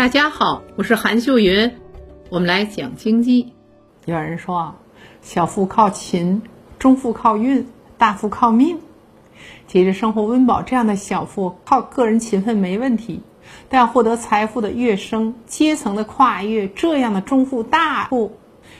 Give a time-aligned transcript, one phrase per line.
[0.00, 1.70] 大家好，我是韩秀云，
[2.30, 3.52] 我们来讲经济。
[4.06, 4.74] 有人说，
[5.20, 6.40] 小富靠勤，
[6.78, 7.66] 中富靠运，
[7.98, 8.78] 大富靠命。
[9.66, 13.20] 其实生活温饱这样的小富靠个人勤奋没问题，
[13.68, 18.38] 但要获得财富的跃升、阶层的跨越，这样的中富大富，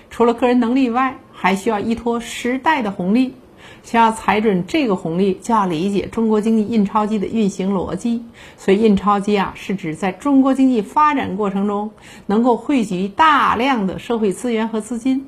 [0.08, 3.34] 除了个人能力外，还需要依托时代的红利。
[3.82, 8.24] 想要踩准这个红利，就要理解中国经济印钞机的运行逻辑。
[8.56, 11.90] 所以，印钞机啊，是指在中国经济发展过程中，
[12.26, 15.26] 能够汇集大量的社会资源和资金，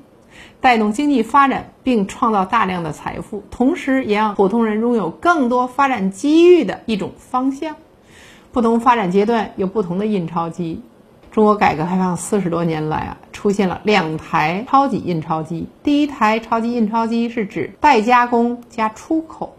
[0.61, 7.77] 带动经济发展，并创造大量的财富，同时也让普通人拥有更多发展机遇的一种方向。
[8.53, 10.83] 不同发展阶段有不同的印钞机。
[11.32, 15.66] 中国改革开放四十多年来啊，出现了两台超级印钞机。
[15.82, 19.56] 第一台超级印钞机是指代加工加出口。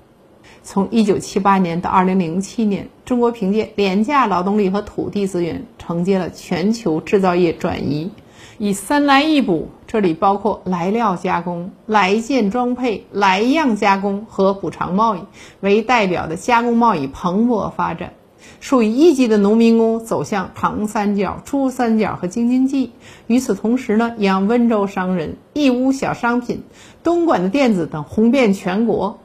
[0.62, 8.12] 从一九七八年到二零零七年，中国凭借廉价劳动力和土地资源，承接了全球制造业转移。
[8.60, 15.24] 以三来一补，这里包括来料加工、来件装配、来样加工和补偿贸易
[15.60, 18.14] 为代表的加工贸易蓬勃发展。
[18.60, 22.92] 属于一级的农民工走向长三角、珠三角和京津冀。
[23.28, 26.64] 与此同时呢，也让温州商人、义乌小商品、
[27.04, 29.20] 东莞的电子等红遍全国。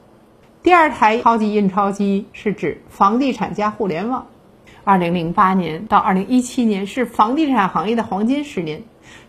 [0.62, 4.26] 第二台超级印钞机是指房地产加互联网。
[4.84, 8.82] 二零零八年到二零一七年是房地产行业的黄金十年，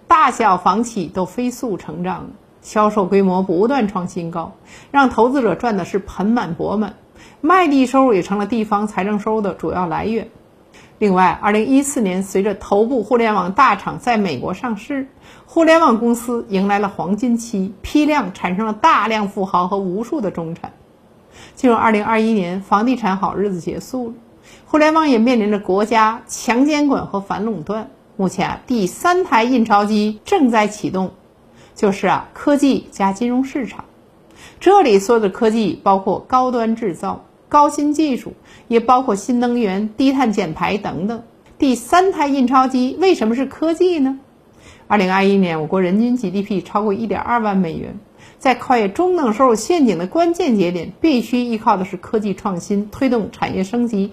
[0.07, 4.55] 大小房企都飞速成长，销售规模不断创新高，
[4.91, 6.95] 让投资者赚的是盆满钵满。
[7.41, 10.29] 卖地收入也成了地方财政收入的主要来源。
[10.97, 15.07] 另外，二零一四年，随着头部互联网大厂在美国上市，
[15.45, 20.73] 互联网公司迎来了黄金期，批量产生了大量富豪和无数的中产。
[21.55, 24.13] 进入二零二一年，房地产好日子结束了，
[24.65, 27.89] 互联网也面临着国家强监管和反垄断。
[28.17, 31.11] 目前啊，第三台印钞机正在启动，
[31.75, 33.85] 就是啊，科技加金融市场。
[34.59, 38.33] 这里说的科技包括高端制造、高新技术，
[38.67, 41.23] 也包括新能源、低碳减排等等。
[41.57, 44.19] 第三台印钞机为什么是科技呢？
[44.87, 47.99] 二零二一年，我国人均 GDP 超过一点二万美元，
[48.37, 54.11] 在跨越中等收入陷阱的关键节点，必须依靠的是科技创新，推动产业升级。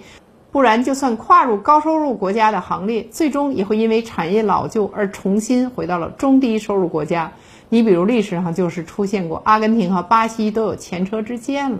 [0.51, 7.33] 不然，就算跨入高收入国家的行列，最终也会因为产业老旧而重新回到了中低收入国家。
[7.69, 11.79] 你比如历史上就是出现过阿根廷和巴西都有前车之鉴了。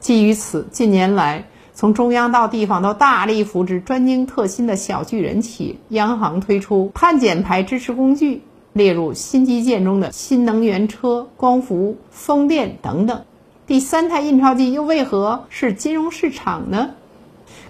[0.00, 8.42] 基于此，近年来从中央到地方都大力扶持专精特新的小巨人企业，央行推出碳减排支持工具，
[8.72, 13.22] 列入新基建中的新能源车、光伏、风电等等。
[13.66, 16.90] 第三台印钞机又为何是金融市场呢？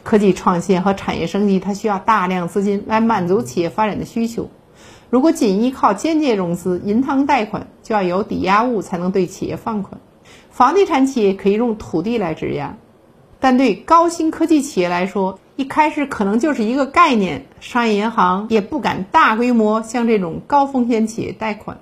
[0.02, 4.50] 科技创新和产业升级，它需要大量资金来满足企业发展的需求。
[5.14, 10.00] 如果仅依靠间接融资、银行贷款，就要有抵押物才能对企业放款。
[10.50, 12.74] 房地产企业可以用土地来质押，
[13.38, 21.78] 但对高新科技企业来说，一开始可能就是一个概念，商业银行也不敢大规模向这种高风险企业贷款。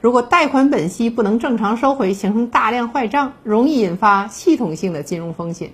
[0.00, 5.70] 如果贷款本息不能正常收回，形成大量坏账，容易引发系统性的金融风险。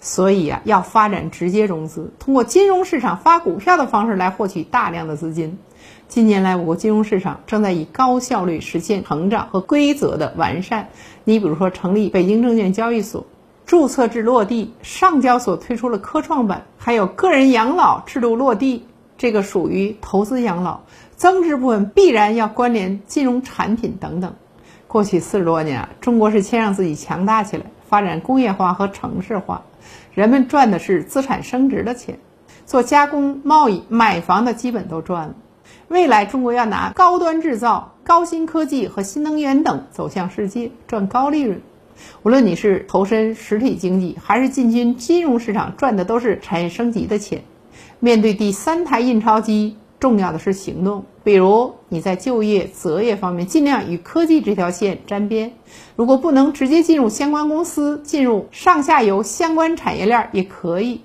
[0.00, 5.58] 所以啊，要发展直接融资，通过金融市场发股票的方式来获取大量的资金。
[6.06, 10.88] 近年来，我国金融市场正在以高效率实现成长和规则的完善。
[11.24, 13.26] 你比如说，成立北京证券交易所，
[13.66, 20.82] 注册制落地，上交所推出了科创板，还有个人养老制度落地，这个属于投资养老，
[21.16, 24.34] 增值部分必然要关联金融产品等等。
[24.86, 29.62] 过去四十多年啊，中国是先让自己强大起来，发展工业化和城市化，
[30.12, 32.18] 人们赚的是资产升值的钱，
[32.64, 35.34] 做加工贸易、买房的基本都赚了。
[35.88, 41.60] 未来中国要拿高端制造、高新科技和新能源等走向世界，赚高利润。
[42.22, 47.42] 无论你是投身实体经济，还是进军金融市场，赚的都是产业升级的钱。
[47.98, 51.06] 面对第三台印钞机，重要的是行动。
[51.22, 55.54] 比如你在就业、择业方面，尽量与科技这条线沾边。
[55.96, 61.00] 如果不能直接进入相关公司，进入上下游相关产业链也可以。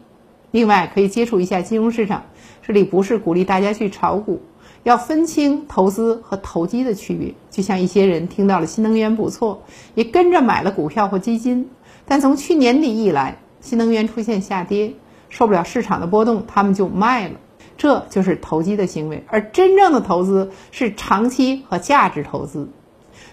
[0.51, 2.23] 另外，可以接触一下金融市场。
[2.61, 4.41] 这里不是鼓励大家去炒股。
[4.83, 9.63] 要分清投资和投机的区别，就像一些人听到了新能源不错，
[9.95, 11.69] 也跟着买了股票或基金，
[12.05, 14.93] 但从去年底以来，新能源出现下跌，
[15.29, 17.35] 受不了市场的波动，他们就卖了，
[17.79, 19.23] 这就是投机的行为。
[19.27, 22.69] 而真正的投资是长期和价值投资。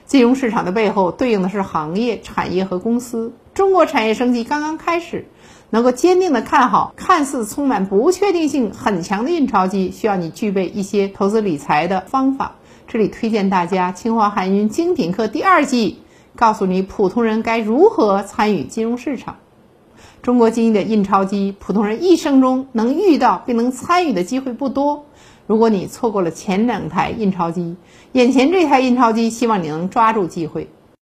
[0.06, 3.34] 金融市场的背后对应的是行业、产业和公司。
[3.52, 5.26] 中国产业升级刚刚开始，
[5.70, 12.54] 能够坚定的看好看似充满不确定性很强的印钞机，需要你具备一些投资理财的方法。
[12.86, 16.02] 这里推荐大家清华海运精品课第二季，
[16.36, 19.36] 告诉你普通人该如何参与金融市场。
[20.22, 25.06] 中国经济的印钞机，普通人一生中能遇到并能参与的机会不多。
[25.46, 27.76] 如果你错过了前两台印钞机，
[28.12, 30.68] 眼前这台印钞机，希望你能抓住机会。